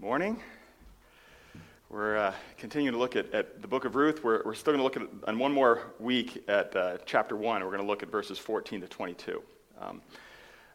[0.00, 0.38] morning.
[1.88, 4.22] We're uh, continuing to look at, at, the book of Ruth.
[4.22, 7.62] We're, we're still going to look at, on one more week at uh, chapter 1.
[7.62, 9.42] We're going to look at verses 14 to 22.
[9.80, 10.02] Um,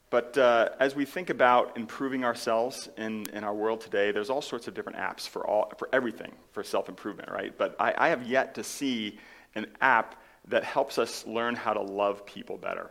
[0.10, 4.42] but uh, as we think about improving ourselves in, in our world today, there's all
[4.42, 7.56] sorts of different apps for, all, for everything for self improvement, right?
[7.56, 9.20] But I, I have yet to see
[9.54, 12.90] an app that helps us learn how to love people better.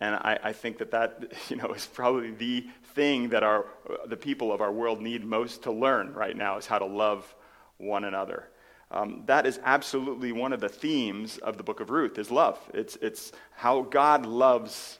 [0.00, 3.66] And I, I, think that that you know, is probably the thing that our,
[4.06, 7.34] the people of our world need most to learn right now is how to love
[7.78, 8.48] one another.
[8.90, 12.58] Um, that is absolutely one of the themes of the book of Ruth is love.
[12.72, 14.98] It's, it's how God loves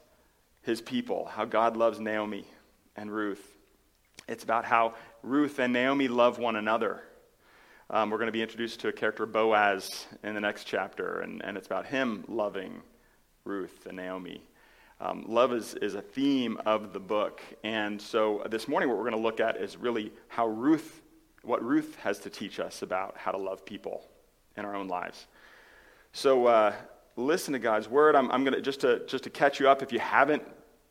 [0.63, 2.45] his people, how God loves Naomi
[2.97, 3.57] and Ruth.
[4.29, 7.03] It's about how Ruth and Naomi love one another.
[7.89, 11.45] Um, we're going to be introduced to a character, Boaz, in the next chapter, and,
[11.45, 12.83] and it's about him loving
[13.45, 14.43] Ruth and Naomi.
[14.99, 17.43] Um, love is, is a theme of the book.
[17.63, 21.03] And so this morning, what we're going to look at is really how Ruth,
[21.43, 24.09] what Ruth has to teach us about how to love people
[24.57, 25.27] in our own lives.
[26.13, 26.73] So uh,
[27.17, 28.17] listen to God's word.
[28.17, 30.43] I'm, I'm going to, just to, just to catch you up, if you haven't,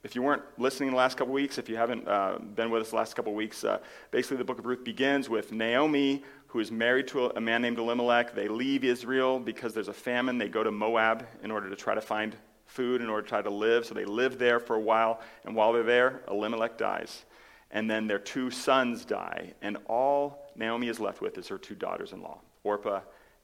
[0.04, 2.92] if you weren't listening the last couple weeks, if you haven't uh, been with us
[2.92, 3.80] the last couple weeks, uh,
[4.12, 7.64] basically the book of Ruth begins with Naomi, who is married to a, a man
[7.64, 8.36] named Elimelech.
[8.36, 10.38] They leave Israel because there's a famine.
[10.38, 12.36] They go to Moab in order to try to find
[12.76, 13.86] food in order to try to live.
[13.86, 15.22] So they live there for a while.
[15.46, 17.26] And while they're there, Elimelech dies.
[17.72, 19.54] And then their two sons die.
[19.62, 23.02] And all Naomi is left with is her two daughters in law, Orpah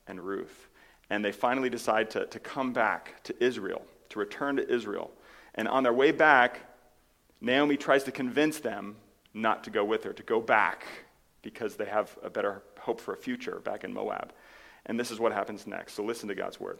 [0.08, 0.68] and Ruth.
[1.10, 5.12] And they finally decide to, to come back to Israel, to return to Israel.
[5.56, 6.62] And on their way back,
[7.42, 8.96] Naomi tries to convince them
[9.34, 10.86] not to go with her, to go back
[11.42, 14.34] because they have a better hope for a future back in Moab.
[14.86, 15.94] And this is what happens next.
[15.94, 16.80] So listen to God's word.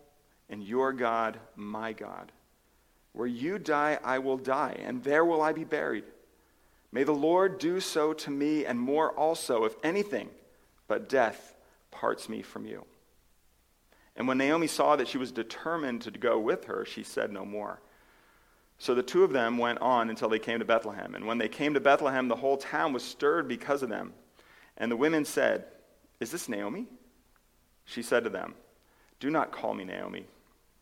[0.51, 2.31] and your God my God.
[3.13, 6.03] Where you die, I will die, and there will I be buried.
[6.91, 10.29] May the Lord do so to me, and more also, if anything
[10.87, 11.55] but death
[11.89, 12.85] parts me from you.
[14.15, 17.45] And when Naomi saw that she was determined to go with her, she said no
[17.45, 17.79] more.
[18.77, 21.15] So the two of them went on until they came to Bethlehem.
[21.15, 24.13] And when they came to Bethlehem, the whole town was stirred because of them.
[24.77, 25.65] And the women said,
[26.19, 26.87] Is this Naomi?
[27.85, 28.55] She said to them,
[29.19, 30.25] Do not call me Naomi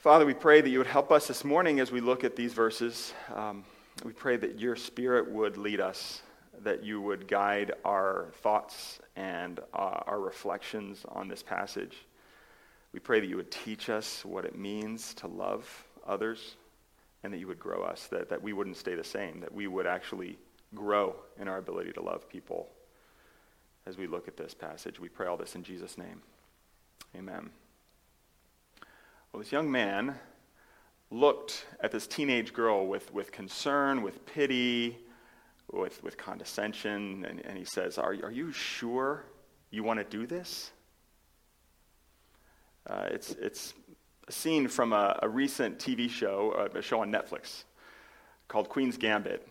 [0.00, 2.54] Father, we pray that you would help us this morning as we look at these
[2.54, 3.12] verses.
[3.34, 3.66] Um,
[4.02, 6.22] we pray that your Spirit would lead us,
[6.62, 11.98] that you would guide our thoughts and uh, our reflections on this passage.
[12.94, 15.68] We pray that you would teach us what it means to love
[16.06, 16.56] others
[17.22, 19.66] and that you would grow us, that, that we wouldn't stay the same, that we
[19.66, 20.38] would actually
[20.74, 22.70] grow in our ability to love people
[23.84, 24.98] as we look at this passage.
[24.98, 26.22] We pray all this in Jesus' name.
[27.14, 27.50] Amen.
[29.32, 30.16] Well, this young man
[31.12, 34.98] looked at this teenage girl with, with concern, with pity,
[35.70, 39.24] with, with condescension, and, and he says, are, are you sure
[39.70, 40.72] you want to do this?
[42.88, 43.74] Uh, it's, it's
[44.26, 47.62] a scene from a, a recent TV show, uh, a show on Netflix
[48.48, 49.46] called Queen's Gambit,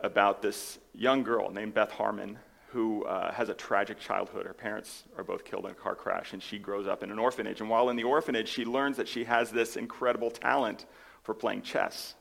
[0.00, 2.40] about this young girl named Beth Harmon
[2.72, 4.46] who uh, has a tragic childhood.
[4.46, 7.18] Her parents are both killed in a car crash, and she grows up in an
[7.18, 7.60] orphanage.
[7.60, 10.86] And while in the orphanage, she learns that she has this incredible talent
[11.22, 12.14] for playing chess.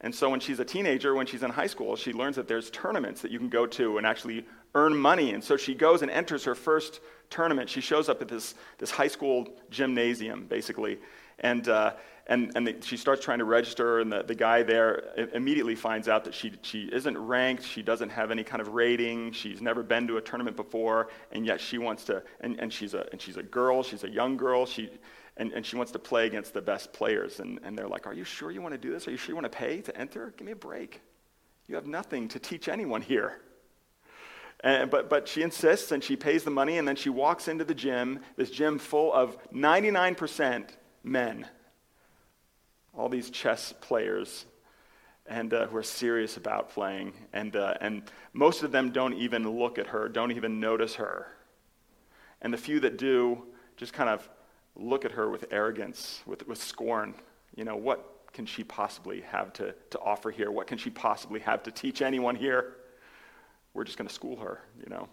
[0.00, 2.70] And so when she's a teenager, when she's in high school, she learns that there's
[2.70, 4.44] tournaments that you can go to and actually
[4.74, 5.34] earn money.
[5.34, 7.68] And so she goes and enters her first tournament.
[7.68, 10.98] She shows up at this, this high school gymnasium, basically.
[11.40, 11.94] And, uh,
[12.26, 16.08] and, and the, she starts trying to register, and the, the guy there immediately finds
[16.08, 19.82] out that she, she isn't ranked, she doesn't have any kind of rating, she's never
[19.82, 23.20] been to a tournament before, and yet she wants to, and, and, she's, a, and
[23.20, 24.90] she's a girl, she's a young girl, she,
[25.38, 27.40] and, and she wants to play against the best players.
[27.40, 29.08] And, and they're like, Are you sure you want to do this?
[29.08, 30.34] Are you sure you want to pay to enter?
[30.36, 31.00] Give me a break.
[31.66, 33.40] You have nothing to teach anyone here.
[34.62, 37.64] And, but, but she insists and she pays the money and then she walks into
[37.64, 40.68] the gym, this gym full of 99%
[41.02, 41.46] men.
[42.96, 44.46] All these chess players
[45.26, 47.12] and uh, who are serious about playing.
[47.32, 48.02] And, uh, and
[48.32, 51.28] most of them don't even look at her, don't even notice her.
[52.42, 53.42] And the few that do
[53.76, 54.28] just kind of
[54.74, 57.14] look at her with arrogance, with, with scorn.
[57.54, 60.50] You know, what can she possibly have to, to offer here?
[60.50, 62.76] What can she possibly have to teach anyone here?
[63.74, 65.08] we're just going to school her, you know.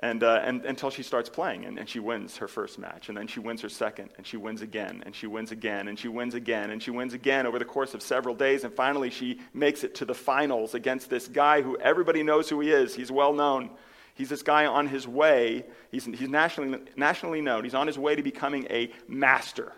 [0.00, 3.18] And, uh, and until she starts playing and, and she wins her first match and
[3.18, 6.06] then she wins her second and she wins again and she wins again and she
[6.06, 9.40] wins again and she wins again over the course of several days and finally she
[9.52, 12.94] makes it to the finals against this guy who everybody knows who he is.
[12.94, 13.70] He's well known.
[14.14, 15.64] He's this guy on his way.
[15.90, 17.64] He's, he's nationally, nationally known.
[17.64, 19.72] He's on his way to becoming a master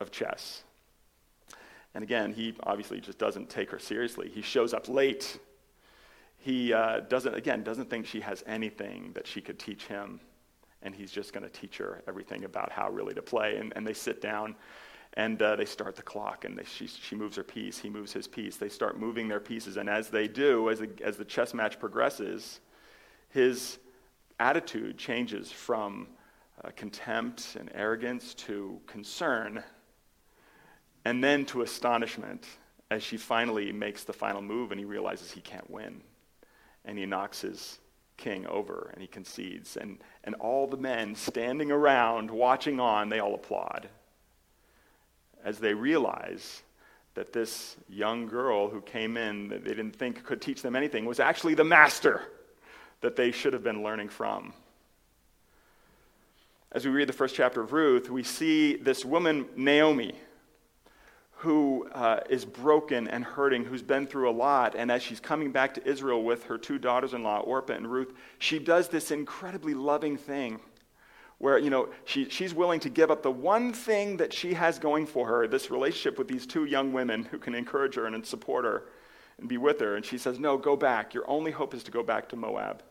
[0.00, 0.62] of chess.
[1.94, 4.30] And again he obviously just doesn't take her seriously.
[4.34, 5.38] He shows up late
[6.40, 10.20] he uh, doesn't, again, doesn't think she has anything that she could teach him.
[10.82, 13.58] And he's just going to teach her everything about how really to play.
[13.58, 14.56] And, and they sit down
[15.14, 16.46] and uh, they start the clock.
[16.46, 18.56] And they, she, she moves her piece, he moves his piece.
[18.56, 19.76] They start moving their pieces.
[19.76, 22.60] And as they do, as the, as the chess match progresses,
[23.28, 23.78] his
[24.38, 26.08] attitude changes from
[26.64, 29.62] uh, contempt and arrogance to concern
[31.04, 32.46] and then to astonishment
[32.90, 36.00] as she finally makes the final move and he realizes he can't win
[36.84, 37.78] and he knocks his
[38.16, 39.76] king over and he concedes.
[39.76, 43.88] And, and all the men standing around watching on, they all applaud
[45.44, 46.62] as they realize
[47.14, 51.04] that this young girl who came in that they didn't think could teach them anything
[51.04, 52.22] was actually the master
[53.00, 54.52] that they should have been learning from.
[56.72, 60.14] As we read the first chapter of Ruth, we see this woman, Naomi,
[61.40, 64.74] who uh, is broken and hurting, who's been through a lot.
[64.74, 67.90] And as she's coming back to Israel with her two daughters in law, Orpah and
[67.90, 70.60] Ruth, she does this incredibly loving thing
[71.38, 74.78] where, you know, she, she's willing to give up the one thing that she has
[74.78, 78.26] going for her, this relationship with these two young women who can encourage her and
[78.26, 78.82] support her
[79.38, 79.96] and be with her.
[79.96, 81.14] And she says, No, go back.
[81.14, 82.82] Your only hope is to go back to Moab.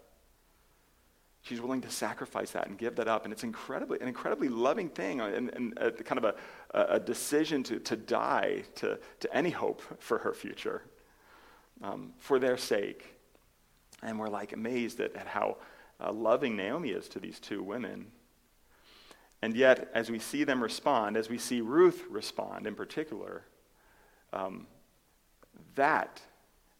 [1.41, 3.23] She's willing to sacrifice that and give that up.
[3.23, 6.35] And it's incredibly, an incredibly loving thing and, and a, kind of
[6.73, 10.83] a, a decision to, to die to, to any hope for her future
[11.81, 13.15] um, for their sake.
[14.03, 15.57] And we're like amazed at, at how
[15.99, 18.07] uh, loving Naomi is to these two women.
[19.41, 23.45] And yet, as we see them respond, as we see Ruth respond in particular,
[24.33, 24.67] um,
[25.75, 26.21] that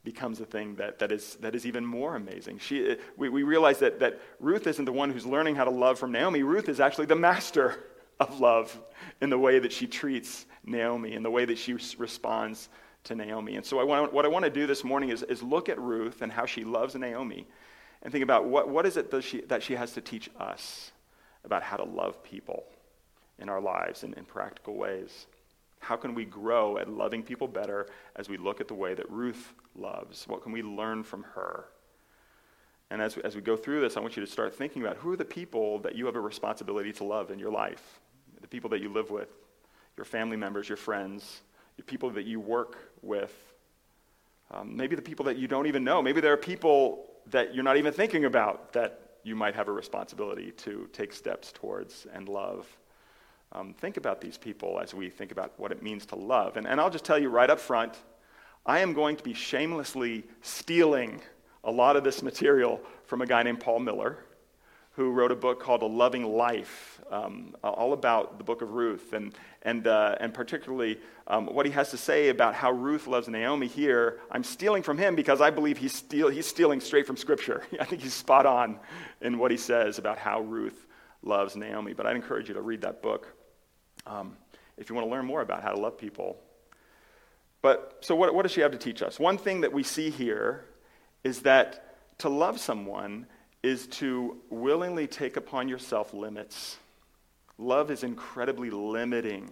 [0.03, 2.59] becomes a thing that, that, is, that is even more amazing.
[2.59, 5.71] She, uh, we, we realize that, that Ruth isn't the one who's learning how to
[5.71, 6.43] love from Naomi.
[6.43, 7.85] Ruth is actually the master
[8.19, 8.77] of love
[9.21, 12.69] in the way that she treats Naomi, in the way that she responds
[13.05, 13.55] to Naomi.
[13.55, 15.79] And so I want, what I want to do this morning is, is look at
[15.79, 17.47] Ruth and how she loves Naomi
[18.01, 20.91] and think about what, what is it that she, that she has to teach us
[21.43, 22.63] about how to love people
[23.39, 25.27] in our lives in, in practical ways.
[25.79, 29.09] How can we grow at loving people better as we look at the way that
[29.09, 30.27] Ruth loves?
[30.27, 31.65] What can we learn from her?
[32.91, 35.11] And as, as we go through this, I want you to start thinking about who
[35.11, 37.99] are the people that you have a responsibility to love in your life?
[38.41, 39.29] The people that you live with,
[39.95, 41.41] your family members, your friends,
[41.77, 43.33] your people that you work with,
[44.51, 46.01] um, maybe the people that you don't even know.
[46.01, 49.71] Maybe there are people that you're not even thinking about that you might have a
[49.71, 52.67] responsibility to take steps towards and love.
[53.51, 56.55] Um, think about these people as we think about what it means to love.
[56.55, 57.95] And, and I'll just tell you right up front
[58.65, 61.21] I am going to be shamelessly stealing
[61.63, 64.17] a lot of this material from a guy named Paul Miller,
[64.91, 69.13] who wrote a book called A Loving Life, um, all about the book of Ruth,
[69.13, 73.27] and, and, uh, and particularly um, what he has to say about how Ruth loves
[73.27, 74.19] Naomi here.
[74.29, 77.63] I'm stealing from him because I believe he's, steal, he's stealing straight from Scripture.
[77.79, 78.79] I think he's spot on
[79.21, 80.85] in what he says about how Ruth
[81.23, 81.93] loves Naomi.
[81.93, 83.35] But I'd encourage you to read that book
[84.09, 84.35] um,
[84.77, 86.37] if you want to learn more about how to love people.
[87.61, 89.19] But so, what, what does she have to teach us?
[89.19, 90.65] One thing that we see here
[91.23, 93.25] is that to love someone
[93.63, 96.77] is to willingly take upon yourself limits.
[97.57, 99.51] Love is incredibly limiting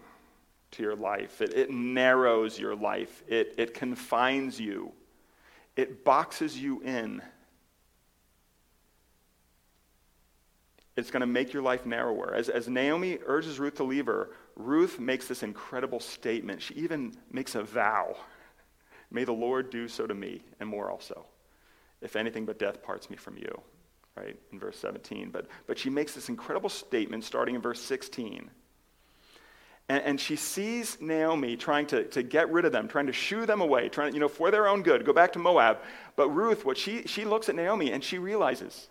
[0.72, 4.92] to your life, it, it narrows your life, it, it confines you,
[5.78, 7.22] it boxes you in.
[10.98, 12.34] It's going to make your life narrower.
[12.34, 16.62] As, as Naomi urges Ruth to leave her, Ruth makes this incredible statement.
[16.62, 18.18] She even makes a vow
[19.12, 21.26] May the Lord do so to me, and more also,
[22.02, 23.62] if anything but death parts me from you.
[24.16, 24.38] Right?
[24.52, 25.30] In verse 17.
[25.30, 28.50] But, but she makes this incredible statement starting in verse 16.
[29.90, 33.46] And, and, she sees Naomi trying to, to get rid of them, trying to shoo
[33.46, 35.78] them away, trying you know, for their own good, go back to Moab.
[36.18, 38.90] But Ruth, what she, she looks at Naomi and she realizes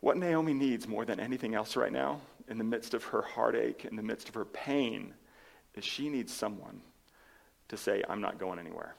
[0.00, 3.84] what Naomi needs more than anything else right now, in the midst of her heartache,
[3.84, 5.12] in the midst of her pain,
[5.74, 6.80] is she needs someone
[7.68, 8.94] to say, I'm not going anywhere.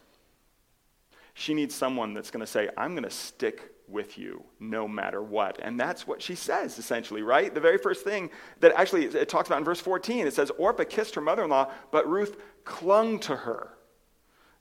[1.33, 5.21] She needs someone that's going to say, I'm going to stick with you no matter
[5.21, 5.57] what.
[5.61, 7.53] And that's what she says, essentially, right?
[7.53, 8.29] The very first thing
[8.59, 11.49] that actually it talks about in verse 14, it says, Orpah kissed her mother in
[11.49, 13.73] law, but Ruth clung to her.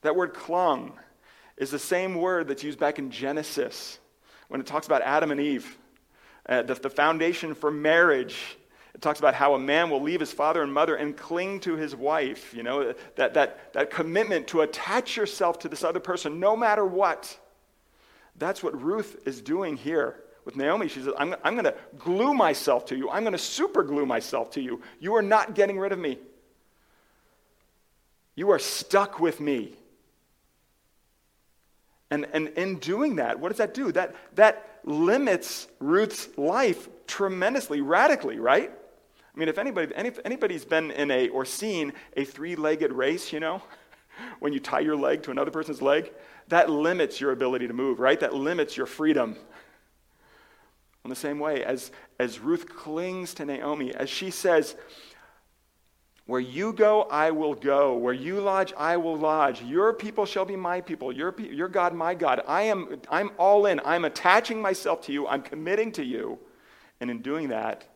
[0.03, 0.99] That word clung
[1.57, 3.99] is the same word that's used back in Genesis
[4.49, 5.77] when it talks about Adam and Eve.
[6.49, 8.59] Uh, the, the foundation for marriage
[8.99, 11.77] it talks about how a man will leave his father and mother and cling to
[11.77, 12.53] his wife.
[12.53, 16.85] You know, that, that, that commitment to attach yourself to this other person no matter
[16.85, 17.39] what.
[18.35, 20.89] That's what Ruth is doing here with Naomi.
[20.89, 23.09] She says, I'm, I'm going to glue myself to you.
[23.09, 24.83] I'm going to super glue myself to you.
[24.99, 26.19] You are not getting rid of me.
[28.35, 29.75] You are stuck with me.
[32.11, 33.93] And, and in doing that, what does that do?
[33.93, 38.71] That, that limits Ruth's life tremendously, radically, right?
[38.73, 43.33] I mean, if anybody, any, anybody's been in a, or seen a three legged race,
[43.33, 43.63] you know,
[44.41, 46.11] when you tie your leg to another person's leg,
[46.49, 48.19] that limits your ability to move, right?
[48.19, 49.37] That limits your freedom.
[51.05, 54.75] In the same way, as, as Ruth clings to Naomi, as she says,
[56.29, 57.97] Where you go, I will go.
[57.97, 59.63] Where you lodge, I will lodge.
[59.63, 61.11] Your people shall be my people.
[61.11, 62.43] Your, your God, my God.
[62.47, 63.81] I am, I'm all in.
[63.83, 65.27] I'm attaching myself to you.
[65.27, 66.39] I'm committing to you.
[67.01, 67.89] And in doing that,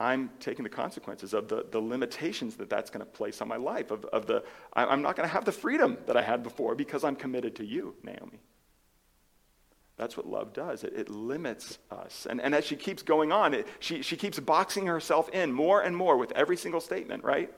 [0.00, 3.58] I'm taking the consequences of the, the limitations that that's going to place on my
[3.58, 6.74] life, of, of the, I'm not going to have the freedom that I had before
[6.74, 8.40] because I'm committed to you, Naomi.
[9.96, 10.84] That's what love does.
[10.84, 12.26] It, it limits us.
[12.28, 15.80] And, and as she keeps going on, it, she, she keeps boxing herself in more
[15.80, 17.50] and more with every single statement, right?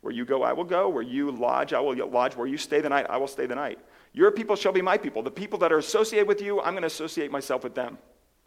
[0.00, 0.88] Where you go, I will go.
[0.88, 2.36] Where you lodge, I will lodge.
[2.36, 3.78] Where you stay the night, I will stay the night.
[4.12, 5.22] Your people shall be my people.
[5.22, 7.98] The people that are associated with you, I'm going to associate myself with them.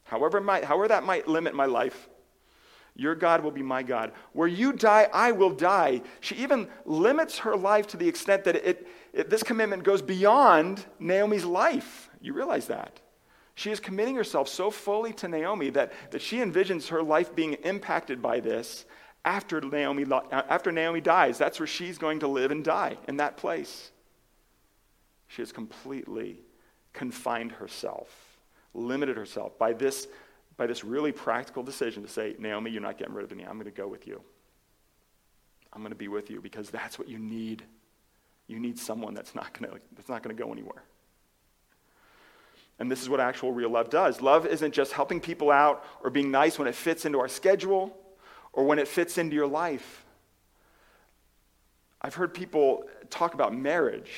[0.03, 2.09] However, might, however that might limit my life,
[2.95, 4.11] your God will be my God.
[4.33, 6.01] Where you die, I will die.
[6.19, 10.85] She even limits her life to the extent that it, it, this commitment goes beyond
[10.99, 12.09] Naomi's life.
[12.19, 12.99] You realize that.
[13.55, 17.53] She is committing herself so fully to Naomi that, that she envisions her life being
[17.53, 18.85] impacted by this
[19.23, 21.37] after Naomi, uh, after Naomi dies.
[21.37, 23.91] That's where she's going to live and die, in that place.
[25.27, 26.41] She has completely
[26.93, 28.09] confined herself,
[28.73, 30.07] limited herself by this
[30.57, 33.43] by this really practical decision to say, Naomi, you're not getting rid of me.
[33.43, 34.21] I'm going to go with you.
[35.73, 37.63] I'm going to be with you because that's what you need.
[38.45, 40.83] You need someone that's not going to, that's not going to go anywhere.
[42.81, 44.21] And this is what actual real love does.
[44.21, 47.95] Love isn't just helping people out or being nice when it fits into our schedule
[48.53, 50.03] or when it fits into your life.
[52.01, 54.11] I've heard people talk about marriage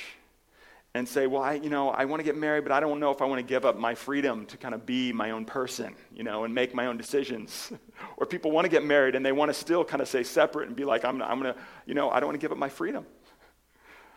[0.93, 3.11] and say, well, I, you know, I want to get married, but I don't know
[3.11, 5.93] if I want to give up my freedom to kind of be my own person,
[6.15, 7.69] you know, and make my own decisions.
[8.15, 10.69] or people want to get married and they want to still kind of stay separate
[10.69, 12.57] and be like, I'm, I'm going to, you know, I don't want to give up
[12.57, 13.05] my freedom.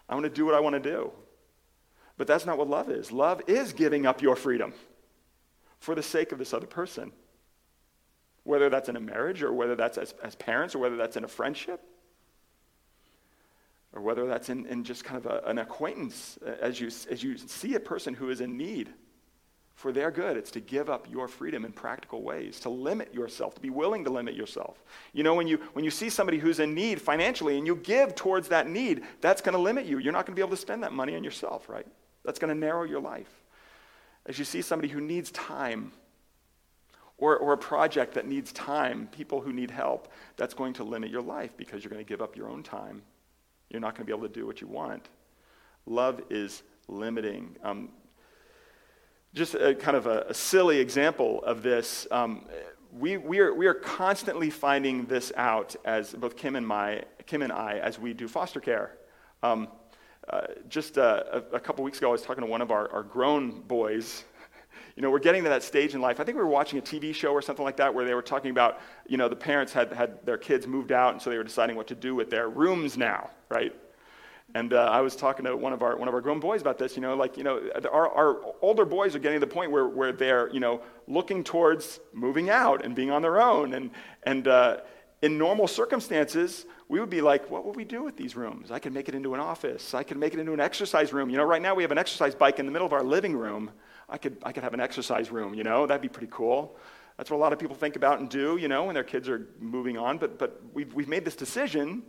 [0.09, 1.11] I want to do what I want to do.
[2.17, 3.13] But that's not what love is.
[3.13, 4.73] Love is giving up your freedom
[5.79, 7.13] for the sake of this other person.
[8.45, 11.25] Whether that's in a marriage or whether that's as, as parents or whether that's in
[11.25, 11.83] a friendship
[13.93, 17.23] or whether that's in, in just kind of a, an acquaintance uh, as you, as
[17.23, 18.93] you see a person who is in need
[19.75, 20.37] for their good.
[20.37, 24.05] It's to give up your freedom in practical ways, to limit yourself, to be willing
[24.05, 24.83] to limit yourself.
[25.13, 28.15] You know, when you, when you see somebody who's in need financially and you give
[28.15, 29.99] towards that need, that's going to limit you.
[29.99, 31.87] You're not going to be able to spend that money on yourself, right?
[32.27, 33.33] That's going to narrow your life.
[34.27, 35.93] As you see somebody who needs time,
[37.17, 41.11] or, or a project that needs time, people who need help, that's going to limit
[41.11, 43.01] your life because you're going to give up your own time
[43.71, 45.09] you're not going to be able to do what you want.
[45.87, 47.57] Love is limiting.
[47.63, 47.91] Um,
[49.35, 52.07] just a kind of a, a, silly example of this.
[52.11, 52.47] Um,
[52.93, 57.43] we, we, are, we are constantly finding this out as both Kim and, my, Kim
[57.43, 58.97] and I as we do foster care.
[59.43, 59.69] Um,
[60.31, 62.91] uh, just uh, a, a, couple weeks ago, I was talking to one of our,
[62.91, 64.25] our grown boys
[64.97, 66.21] you know, we're getting to that stage in life.
[66.21, 68.23] I think we were watching a TV show or something like that where they were
[68.23, 71.37] talking about, you know, the parents had, had their kids moved out, and so they
[71.37, 73.75] were deciding what to do with their rooms now, right?
[74.55, 76.79] And uh, I was talking to one of our one of our grown boys about
[76.79, 76.97] this.
[76.97, 77.61] You know, like you know,
[77.93, 81.45] our, our older boys are getting to the point where, where they're you know looking
[81.45, 83.75] towards moving out and being on their own.
[83.75, 83.91] And
[84.23, 84.79] and uh,
[85.23, 88.71] in normal circumstances, we would be like, what would we do with these rooms?
[88.71, 89.95] I could make it into an office.
[89.95, 91.31] I could make it into an exercise room.
[91.31, 93.37] You know, right now we have an exercise bike in the middle of our living
[93.37, 93.71] room.
[94.09, 96.77] I could, I could have an exercise room, you know, that'd be pretty cool.
[97.17, 99.29] That's what a lot of people think about and do, you know, when their kids
[99.29, 100.19] are moving on.
[100.19, 102.03] But, but we've, we've made this decision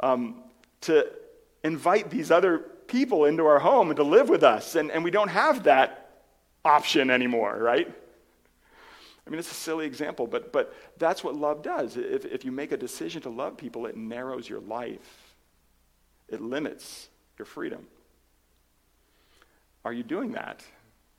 [0.00, 0.42] um,
[0.82, 1.10] to
[1.64, 4.74] invite these other people into our home and to live with us.
[4.76, 6.22] And, and we don't have that
[6.64, 7.92] option anymore, right?
[9.26, 11.96] I mean, it's a silly example, but, but that's what love does.
[11.96, 15.34] If, if you make a decision to love people, it narrows your life,
[16.28, 17.86] it limits your freedom.
[19.84, 20.62] Are you doing that?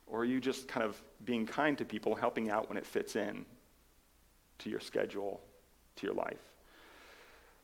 [0.06, 3.14] Or are you just kind of being kind to people, helping out when it fits
[3.14, 3.44] in
[4.60, 5.42] to your schedule,
[5.96, 6.38] to your life?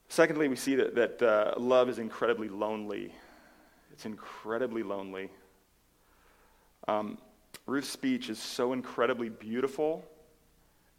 [0.09, 3.15] Secondly, we see that, that uh, love is incredibly lonely.
[3.93, 5.31] It's incredibly lonely.
[6.87, 7.17] Um,
[7.67, 10.05] Ruth's speech is so incredibly beautiful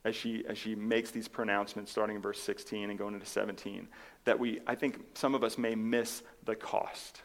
[0.05, 3.87] as she, as she makes these pronouncements starting in verse 16 and going into 17
[4.23, 7.23] that we, I think some of us may miss the cost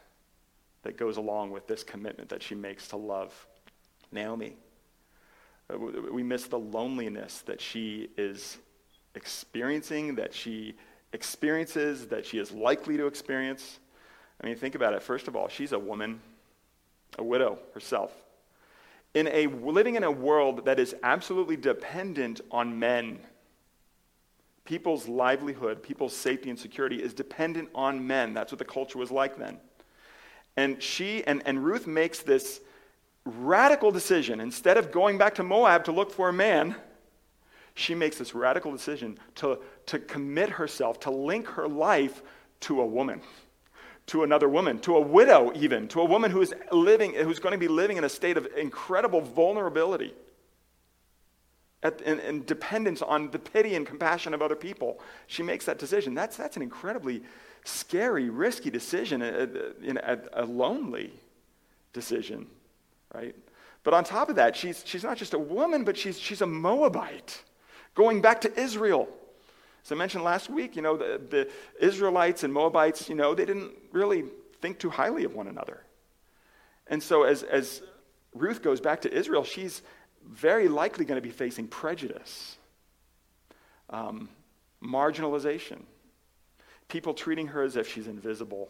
[0.83, 3.47] that goes along with this commitment that she makes to love
[4.11, 4.57] Naomi.
[5.73, 8.57] Uh, we miss the loneliness that she is
[9.15, 10.75] experiencing, that she
[11.13, 13.79] experiences, that she is likely to experience.
[14.43, 15.03] I mean, think about it.
[15.03, 16.21] First of all, she's a woman,
[17.19, 18.13] a widow herself
[19.15, 23.19] in a living in a world that is absolutely dependent on men.
[24.65, 28.35] People's livelihood, people's safety and security is dependent on men.
[28.35, 29.59] That's what the culture was like then.
[30.57, 32.61] And she and, and Ruth makes this
[33.25, 34.41] radical decision.
[34.41, 36.77] Instead of going back to Moab to look for a man,
[37.75, 42.23] she makes this radical decision to, to commit herself, to link her life
[42.61, 43.23] to a woman
[44.07, 47.53] to another woman, to a widow, even, to a woman who is living, who's going
[47.53, 50.15] to be living in a state of incredible vulnerability
[51.83, 55.01] at, and, and dependence on the pity and compassion of other people.
[55.27, 56.15] She makes that decision.
[56.15, 57.23] That's, that's an incredibly
[57.65, 59.49] scary, risky decision, a,
[60.03, 61.13] a, a lonely
[61.93, 62.47] decision,
[63.15, 63.35] right?
[63.83, 66.47] But on top of that, she's, she's not just a woman, but she's, she's a
[66.47, 67.43] Moabite
[67.95, 69.09] going back to Israel.
[69.85, 71.51] As I mentioned last week, you know, the, the
[71.85, 74.25] Israelites and Moabites, you know, they didn't really
[74.61, 75.83] think too highly of one another.
[76.87, 77.83] And so as, as
[78.35, 79.83] Ruth goes back to Israel, she's
[80.27, 82.57] very likely going to be facing prejudice,
[83.89, 84.29] um,
[84.83, 85.83] marginalization,
[86.89, 88.69] people treating her as if she's invisible.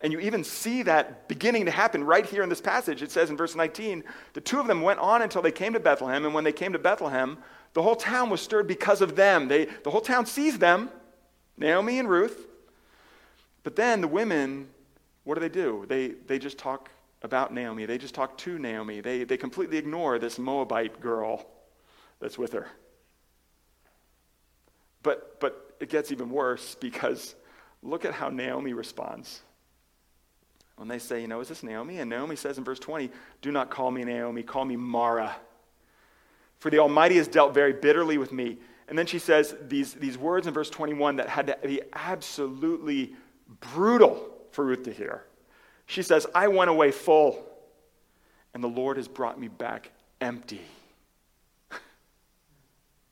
[0.00, 3.02] And you even see that beginning to happen right here in this passage.
[3.02, 5.80] It says in verse 19, the two of them went on until they came to
[5.80, 7.38] Bethlehem, and when they came to Bethlehem,
[7.76, 9.48] the whole town was stirred because of them.
[9.48, 10.88] They, the whole town sees them,
[11.58, 12.46] Naomi and Ruth.
[13.64, 14.68] But then the women,
[15.24, 15.84] what do they do?
[15.86, 16.88] They, they just talk
[17.20, 17.84] about Naomi.
[17.84, 19.02] They just talk to Naomi.
[19.02, 21.44] They, they completely ignore this Moabite girl
[22.18, 22.66] that's with her.
[25.02, 27.34] But, but it gets even worse because
[27.82, 29.42] look at how Naomi responds.
[30.76, 31.98] When they say, you know, is this Naomi?
[31.98, 33.10] And Naomi says in verse 20,
[33.42, 35.36] do not call me Naomi, call me Mara
[36.58, 38.58] for the Almighty has dealt very bitterly with me.
[38.88, 43.14] And then she says these, these words in verse 21 that had to be absolutely
[43.60, 45.24] brutal for Ruth to hear.
[45.86, 47.44] She says, I went away full,
[48.54, 49.90] and the Lord has brought me back
[50.20, 50.60] empty.
[51.70, 51.80] Can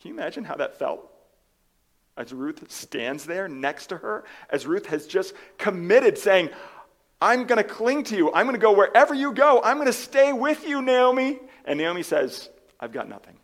[0.04, 1.10] you imagine how that felt?
[2.16, 6.50] As Ruth stands there next to her, as Ruth has just committed, saying,
[7.20, 8.32] I'm going to cling to you.
[8.32, 9.60] I'm going to go wherever you go.
[9.64, 11.40] I'm going to stay with you, Naomi.
[11.64, 12.50] And Naomi says,
[12.84, 13.36] I've got nothing.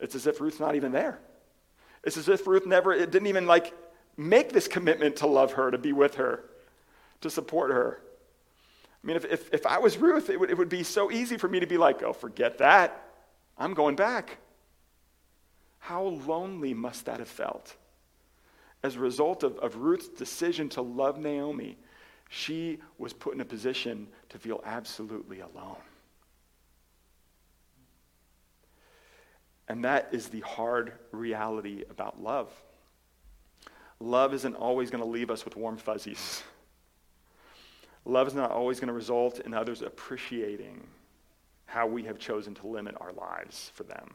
[0.00, 1.18] It's as if Ruth's not even there.
[2.02, 3.74] It's as if Ruth never, it didn't even like
[4.16, 6.44] make this commitment to love her, to be with her,
[7.20, 8.00] to support her.
[9.02, 11.36] I mean, if, if, if I was Ruth, it would, it would be so easy
[11.36, 13.02] for me to be like, oh, forget that.
[13.58, 14.38] I'm going back.
[15.78, 17.76] How lonely must that have felt?
[18.82, 21.76] As a result of, of Ruth's decision to love Naomi,
[22.30, 25.76] she was put in a position to feel absolutely alone.
[29.68, 32.50] And that is the hard reality about love.
[33.98, 36.42] Love isn't always going to leave us with warm fuzzies.
[38.04, 40.86] Love is not always going to result in others appreciating
[41.66, 44.14] how we have chosen to limit our lives for them.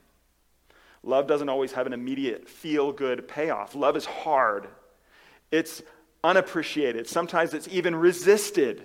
[1.03, 3.75] Love doesn't always have an immediate feel good payoff.
[3.75, 4.67] Love is hard,
[5.51, 5.81] it's
[6.23, 7.07] unappreciated.
[7.07, 8.83] Sometimes it's even resisted.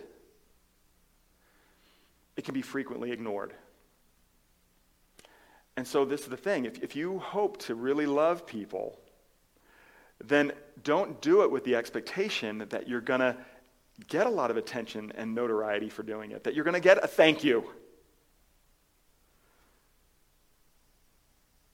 [2.36, 3.52] It can be frequently ignored.
[5.76, 8.98] And so, this is the thing if, if you hope to really love people,
[10.24, 13.36] then don't do it with the expectation that you're going to
[14.08, 17.02] get a lot of attention and notoriety for doing it, that you're going to get
[17.02, 17.68] a thank you.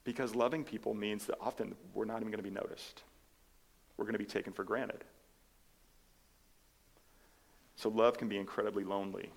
[0.03, 3.03] Because loving people means that often we're not even going to be noticed,
[3.95, 5.03] we're going to be taken for granted.
[7.77, 9.31] So, love can be incredibly lonely.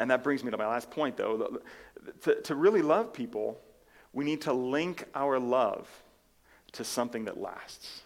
[0.00, 1.60] And that brings me to my last point, though.
[2.22, 3.60] To, to really love people,
[4.12, 5.88] we need to link our love
[6.72, 8.02] to something that lasts.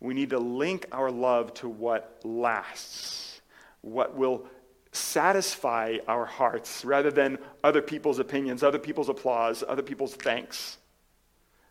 [0.00, 3.40] We need to link our love to what lasts,
[3.80, 4.46] what will
[4.92, 10.78] satisfy our hearts rather than other people's opinions, other people's applause, other people's thanks.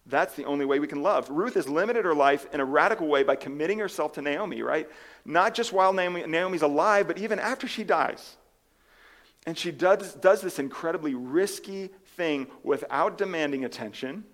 [0.05, 1.29] That's the only way we can love.
[1.29, 4.89] Ruth has limited her life in a radical way by committing herself to Naomi, right?
[5.25, 8.36] Not just while Naomi, Naomi's alive, but even after she dies.
[9.47, 14.25] And she does, does this incredibly risky thing without demanding attention,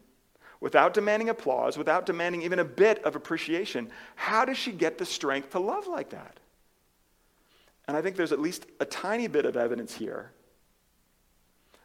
[0.59, 3.91] without demanding applause, without demanding even a bit of appreciation.
[4.15, 6.39] How does she get the strength to love like that?
[7.87, 10.31] And I think there's at least a tiny bit of evidence here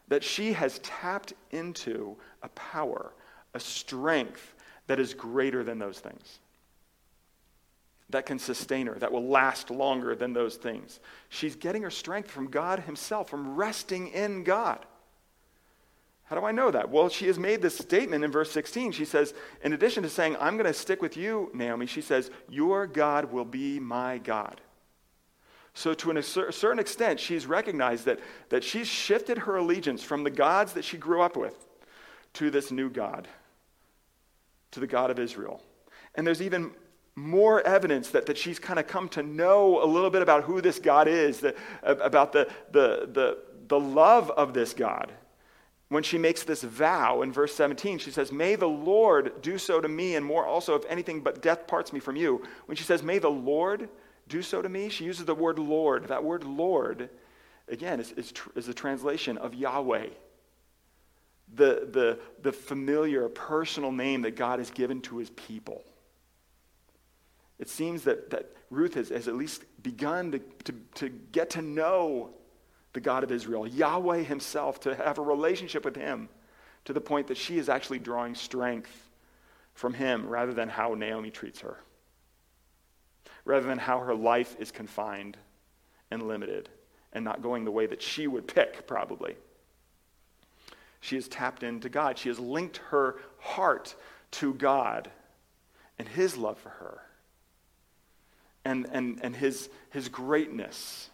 [0.07, 3.13] that she has tapped into a power,
[3.53, 4.55] a strength
[4.87, 6.39] that is greater than those things.
[8.09, 10.99] That can sustain her, that will last longer than those things.
[11.29, 14.85] She's getting her strength from God Himself, from resting in God.
[16.29, 16.89] How do I know that?
[16.91, 18.91] Well, she has made this statement in verse 16.
[18.91, 22.29] She says, in addition to saying, I'm going to stick with you, Naomi, she says,
[22.47, 24.61] Your God will be my God.
[25.73, 28.19] So, to a certain extent, she's recognized that,
[28.49, 31.55] that she's shifted her allegiance from the gods that she grew up with
[32.33, 33.27] to this new God,
[34.71, 35.63] to the God of Israel.
[36.15, 36.71] And there's even
[37.19, 40.61] more evidence that, that she's kind of come to know a little bit about who
[40.61, 45.11] this God is, the, about the, the, the, the love of this God.
[45.89, 49.81] When she makes this vow in verse 17, she says, May the Lord do so
[49.81, 52.43] to me, and more also, if anything but death parts me from you.
[52.67, 53.89] When she says, May the Lord
[54.27, 56.07] do so to me, she uses the word Lord.
[56.07, 57.09] That word Lord,
[57.67, 60.09] again, is, is, is a translation of Yahweh,
[61.55, 65.83] the, the, the familiar, personal name that God has given to his people.
[67.59, 71.61] It seems that, that Ruth has, has at least begun to, to, to get to
[71.61, 72.31] know
[72.93, 76.29] the God of Israel, Yahweh himself, to have a relationship with him
[76.85, 79.09] to the point that she is actually drawing strength
[79.75, 81.77] from him rather than how Naomi treats her
[83.45, 85.35] rather than how her life is confined
[86.11, 86.69] and limited
[87.13, 89.35] and not going the way that she would pick, probably.
[91.01, 92.17] She has tapped into God.
[92.19, 93.95] She has linked her heart
[94.31, 95.09] to God
[95.97, 97.01] and His love for her
[98.65, 101.09] and, and, and his, his greatness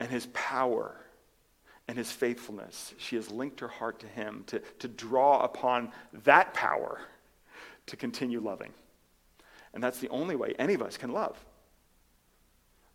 [0.00, 0.94] and His power
[1.88, 2.94] and His faithfulness.
[2.98, 5.92] She has linked her heart to Him to, to draw upon
[6.24, 7.00] that power
[7.86, 8.72] to continue loving.
[9.72, 11.42] And that's the only way any of us can love.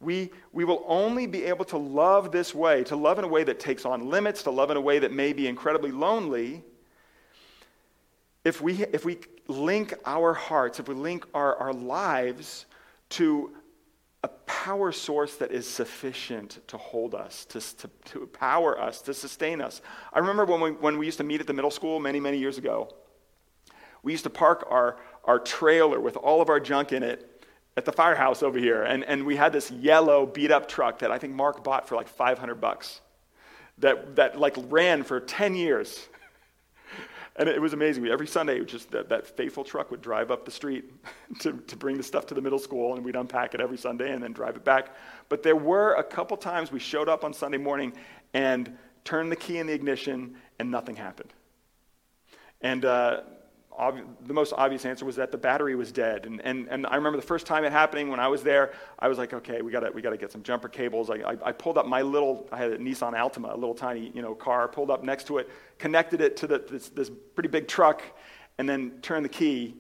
[0.02, 3.44] We, we will only be able to love this way, to love in a way
[3.44, 6.64] that takes on limits, to love in a way that may be incredibly lonely,
[8.46, 12.66] if we, if we link our hearts, if we link our, our lives
[13.10, 13.52] to
[14.24, 19.14] a power source that is sufficient to hold us, to, to, to power us, to
[19.14, 19.82] sustain us.
[20.12, 22.38] I remember when we, when we used to meet at the middle school many, many
[22.38, 22.94] years ago,
[24.04, 27.46] we used to park our, our trailer with all of our junk in it
[27.78, 28.84] at the firehouse over here.
[28.84, 31.96] And, and we had this yellow beat up truck that I think Mark bought for
[31.96, 33.00] like 500 bucks
[33.78, 36.09] that, that like ran for 10 years.
[37.40, 38.06] And it was amazing.
[38.08, 40.92] Every Sunday, just that, that faithful truck would drive up the street
[41.40, 44.12] to, to bring the stuff to the middle school, and we'd unpack it every Sunday
[44.12, 44.94] and then drive it back.
[45.30, 47.94] But there were a couple times we showed up on Sunday morning
[48.34, 51.34] and turned the key in the ignition, and nothing happened.
[52.60, 53.22] And uh,
[53.80, 56.26] ob- the most obvious answer was that the battery was dead.
[56.26, 59.08] And, and, and I remember the first time it happening when I was there, I
[59.08, 61.10] was like, okay, we got we got to get some jumper cables.
[61.10, 64.12] I, I, I, pulled up my little, I had a Nissan Altima, a little tiny
[64.14, 67.50] you know, car, pulled up next to it, connected it to the, this, this pretty
[67.50, 68.04] big truck,
[68.58, 69.76] and then turned the key.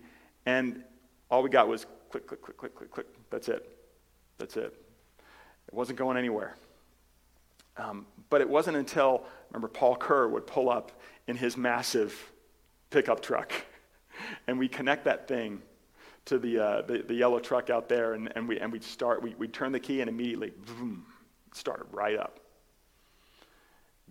[0.46, 0.84] And
[1.30, 3.08] all we got was click, click, click, click, click, click.
[3.30, 3.78] That's it.
[4.38, 4.74] That's it.
[5.68, 6.56] It wasn't going anywhere.
[7.78, 10.92] Um, but it wasn't until, remember, Paul Kerr would pull up
[11.28, 12.32] in his massive
[12.90, 13.54] pickup truck
[14.48, 15.62] and we connect that thing
[16.26, 19.22] to the, uh, the, the, yellow truck out there, and, and, we, and we start,
[19.22, 21.06] we, we turn the key and immediately, boom,
[21.54, 22.40] start right up.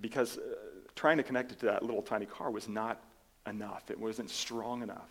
[0.01, 0.41] Because uh,
[0.97, 3.01] trying to connect it to that little tiny car was not
[3.47, 3.91] enough.
[3.91, 5.11] It wasn't strong enough.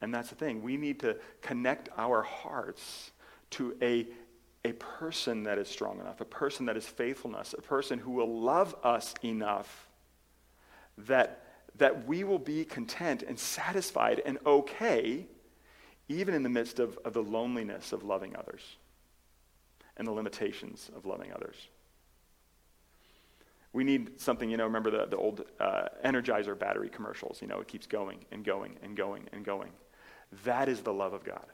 [0.00, 0.62] And that's the thing.
[0.62, 3.12] We need to connect our hearts
[3.50, 4.06] to a,
[4.64, 8.40] a person that is strong enough, a person that is faithfulness, a person who will
[8.40, 9.88] love us enough
[10.98, 11.45] that
[11.78, 15.26] that we will be content and satisfied and okay
[16.08, 18.76] even in the midst of, of the loneliness of loving others
[19.96, 21.56] and the limitations of loving others.
[23.72, 27.60] We need something, you know, remember the, the old uh, Energizer battery commercials, you know,
[27.60, 29.72] it keeps going and going and going and going.
[30.44, 31.46] That is the love of God.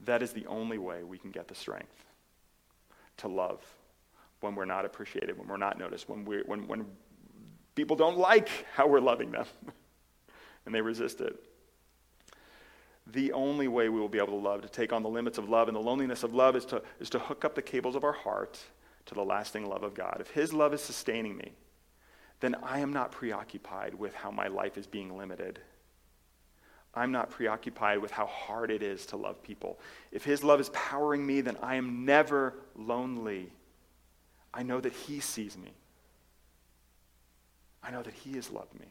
[0.00, 2.04] That is the only way we can get the strength
[3.18, 3.60] to love
[4.40, 6.86] when we're not appreciated, when we're not noticed, when, we when, when
[7.78, 9.46] people don't like how we're loving them
[10.66, 11.38] and they resist it.
[13.06, 15.48] The only way we will be able to love, to take on the limits of
[15.48, 18.02] love and the loneliness of love, is to, is to hook up the cables of
[18.02, 18.58] our heart
[19.06, 20.16] to the lasting love of God.
[20.18, 21.52] If His love is sustaining me,
[22.40, 25.60] then I am not preoccupied with how my life is being limited.
[26.94, 29.78] I'm not preoccupied with how hard it is to love people.
[30.10, 33.52] If His love is powering me, then I am never lonely.
[34.52, 35.74] I know that He sees me.
[37.82, 38.86] I know that He has loved me.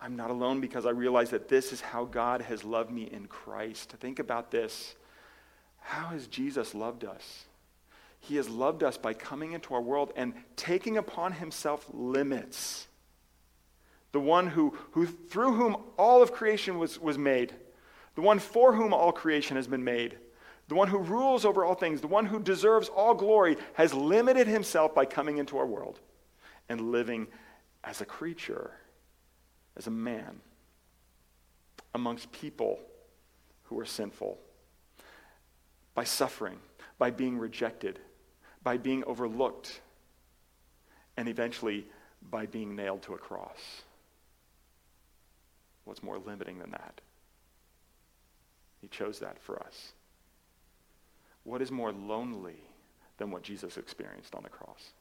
[0.00, 3.26] I'm not alone because I realize that this is how God has loved me in
[3.26, 3.90] Christ.
[3.98, 4.94] Think about this.
[5.80, 7.44] How has Jesus loved us?
[8.20, 12.86] He has loved us by coming into our world and taking upon himself limits.
[14.12, 17.54] The one who, who through whom all of creation was, was made,
[18.14, 20.16] the one for whom all creation has been made,
[20.68, 24.46] the one who rules over all things, the one who deserves all glory, has limited
[24.46, 25.98] himself by coming into our world
[26.68, 27.26] and living
[27.84, 28.72] as a creature,
[29.76, 30.40] as a man,
[31.94, 32.78] amongst people
[33.64, 34.38] who are sinful,
[35.94, 36.58] by suffering,
[36.98, 37.98] by being rejected,
[38.62, 39.80] by being overlooked,
[41.16, 41.86] and eventually
[42.30, 43.82] by being nailed to a cross.
[45.84, 47.00] What's more limiting than that?
[48.80, 49.92] He chose that for us.
[51.44, 52.62] What is more lonely
[53.16, 54.92] than what Jesus experienced on the cross?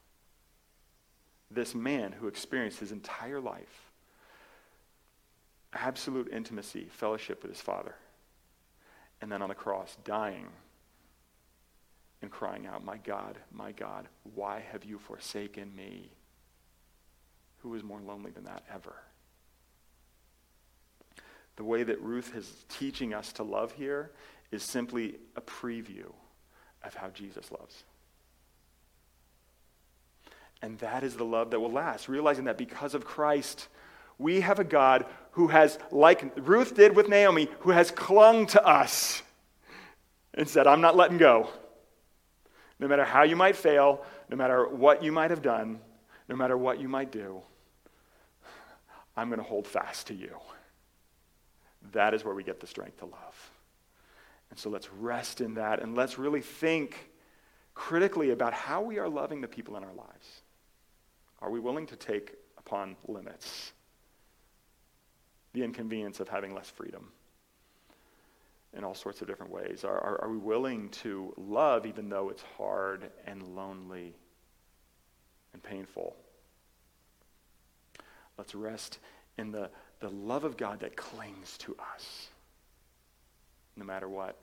[1.57, 3.89] This man who experienced his entire life
[5.73, 7.95] absolute intimacy, fellowship with his Father,
[9.21, 10.45] and then on the cross, dying
[12.21, 16.11] and crying out, My God, my God, why have you forsaken me?
[17.63, 18.93] Who is more lonely than that ever?
[21.55, 24.11] The way that Ruth is teaching us to love here
[24.51, 26.13] is simply a preview
[26.83, 27.83] of how Jesus loves.
[30.61, 33.67] And that is the love that will last, realizing that because of Christ,
[34.17, 38.65] we have a God who has, like Ruth did with Naomi, who has clung to
[38.65, 39.21] us
[40.33, 41.49] and said, I'm not letting go.
[42.79, 45.79] No matter how you might fail, no matter what you might have done,
[46.27, 47.41] no matter what you might do,
[49.15, 50.35] I'm going to hold fast to you.
[51.93, 53.51] That is where we get the strength to love.
[54.49, 57.11] And so let's rest in that and let's really think
[57.73, 60.41] critically about how we are loving the people in our lives.
[61.39, 63.71] Are we willing to take upon limits?
[65.53, 67.11] The inconvenience of having less freedom
[68.73, 69.83] in all sorts of different ways?
[69.83, 74.15] Are, are, are we willing to love even though it's hard and lonely
[75.53, 76.15] and painful?
[78.37, 78.99] Let's rest
[79.37, 79.69] in the,
[79.99, 82.27] the love of God that clings to us
[83.75, 84.35] no matter what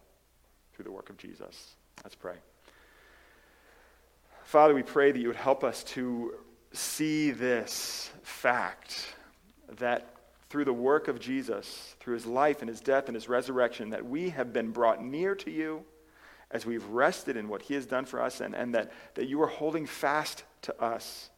[0.73, 1.75] through the work of Jesus.
[2.03, 2.37] Let's pray.
[4.45, 6.35] Father, we pray that you would help us to
[6.75, 9.15] see this fact
[9.79, 10.15] that
[10.51, 14.07] through the work of Jesus, through his life and his death and his resurrection, that
[14.07, 15.85] we have been brought near to you
[16.51, 19.43] as we've rested in what he has done for us and, and that, that you
[19.43, 21.31] are holding fast to us.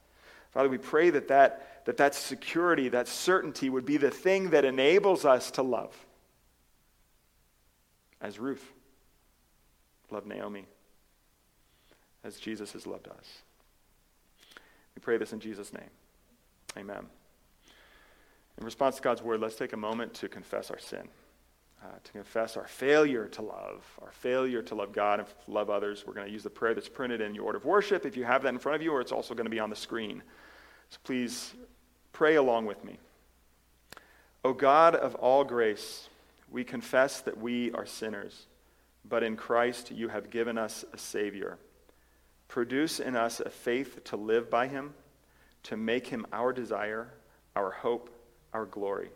[0.51, 4.65] Father, we pray that that, that that security, that certainty would be the thing that
[4.65, 5.95] enables us to love.
[8.21, 8.65] As Ruth
[10.11, 10.67] loved Naomi,
[12.25, 13.43] as Jesus has loved us.
[14.97, 15.91] We pray this in Jesus' name.
[16.77, 17.07] Amen.
[18.59, 21.07] In response to God's word, let's take a moment to confess our sin,
[21.85, 26.05] uh, to confess our failure to love, our failure to love God and love others.
[26.07, 28.25] We're going to use the prayer that's printed in your order of worship if you
[28.25, 30.23] have that in front of you, or it's also going to be on the screen.
[30.89, 31.53] So please
[32.13, 32.97] pray along with me.
[34.43, 36.09] O God of all grace,
[36.51, 38.47] we confess that we are sinners,
[39.05, 41.59] but in Christ you have given us a Savior.
[42.49, 44.95] Produce in us a faith to live by him,
[45.65, 47.13] to make him our desire,
[47.55, 48.11] our hope,
[48.53, 49.11] our glory.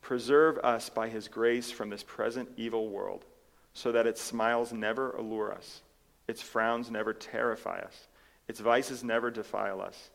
[0.00, 3.24] Preserve us by his grace from this present evil world,
[3.72, 5.82] so that its smiles never allure us,
[6.28, 8.08] its frowns never terrify us,
[8.48, 10.10] its vices never defile us,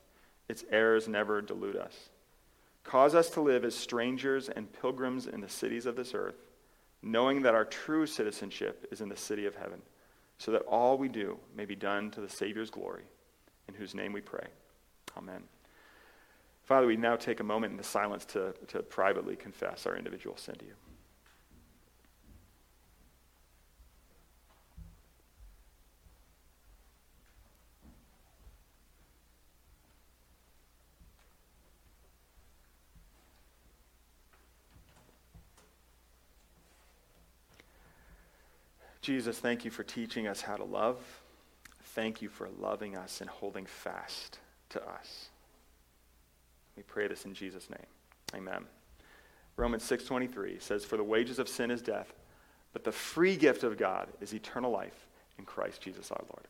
[0.48, 2.10] its errors never delude us.
[2.84, 6.38] Cause us to live as strangers and pilgrims in the cities of this earth,
[7.02, 9.82] knowing that our true citizenship is in the city of heaven,
[10.38, 13.04] so that all we do may be done to the Savior's glory,
[13.68, 14.48] in whose name we pray.
[15.18, 15.44] Amen.
[16.64, 20.36] Father, we now take a moment in the silence to, to privately confess our individual
[20.38, 20.74] sin to you.
[39.08, 40.98] Jesus, thank you for teaching us how to love.
[41.96, 45.30] thank you for loving us and holding fast to us.
[46.76, 47.88] We pray this in Jesus' name.
[48.36, 48.68] Amen.
[49.56, 52.14] Romans 6:23 says, "For the wages of sin is death,
[52.74, 56.48] but the free gift of God is eternal life in Christ Jesus our Lord."